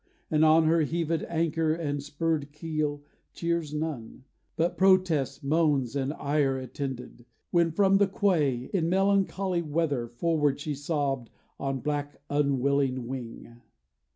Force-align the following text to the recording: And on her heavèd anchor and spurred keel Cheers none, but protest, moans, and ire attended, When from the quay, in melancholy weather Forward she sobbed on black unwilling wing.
And 0.31 0.43
on 0.43 0.63
her 0.63 0.79
heavèd 0.79 1.27
anchor 1.29 1.75
and 1.75 2.01
spurred 2.01 2.51
keel 2.51 3.03
Cheers 3.33 3.71
none, 3.71 4.23
but 4.55 4.75
protest, 4.75 5.43
moans, 5.43 5.95
and 5.95 6.11
ire 6.15 6.57
attended, 6.57 7.23
When 7.51 7.71
from 7.71 7.97
the 7.99 8.07
quay, 8.07 8.71
in 8.73 8.89
melancholy 8.89 9.61
weather 9.61 10.07
Forward 10.07 10.59
she 10.59 10.73
sobbed 10.73 11.29
on 11.59 11.81
black 11.81 12.19
unwilling 12.31 13.05
wing. 13.05 13.61